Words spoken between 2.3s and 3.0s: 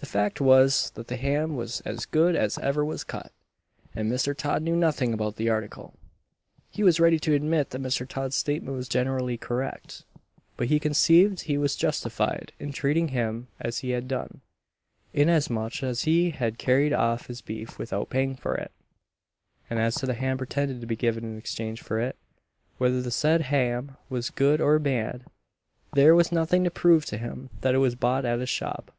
as ever